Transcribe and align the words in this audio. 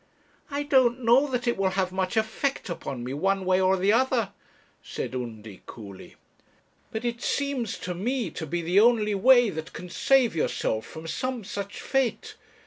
'I 0.49 0.63
don't 0.63 1.03
know 1.05 1.27
that 1.27 1.47
it 1.47 1.57
will 1.57 1.69
have 1.69 1.91
much 1.91 2.17
effect 2.17 2.71
upon 2.71 3.03
me, 3.03 3.13
one 3.13 3.45
way 3.45 3.61
or 3.61 3.77
the 3.77 3.93
other,' 3.93 4.31
said 4.81 5.13
Undy, 5.13 5.61
coolly; 5.67 6.15
'but 6.89 7.05
it 7.05 7.21
seems 7.21 7.77
to 7.77 7.93
me 7.93 8.31
to 8.31 8.47
be 8.47 8.63
the 8.63 8.79
only 8.79 9.13
way 9.13 9.51
that 9.51 9.73
can 9.73 9.91
save 9.91 10.35
yourself 10.35 10.87
from 10.87 11.05
some 11.05 11.43
such 11.43 11.79
fate. 11.79 12.33